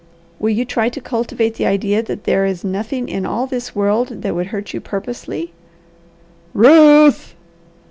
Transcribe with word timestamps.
"Will 0.39 0.49
you 0.49 0.65
try 0.65 0.89
to 0.89 0.99
cultivate 0.99 1.53
the 1.57 1.67
idea 1.67 2.01
that 2.01 2.23
there 2.23 2.43
is 2.43 2.63
nothing 2.63 3.07
in 3.07 3.23
all 3.23 3.45
this 3.45 3.75
world 3.75 4.23
that 4.23 4.33
would 4.33 4.47
hurt 4.47 4.73
you 4.73 4.81
purposely?" 4.81 5.53
"Ruth!" 6.55 7.35